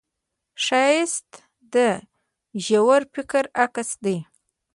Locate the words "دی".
4.03-4.17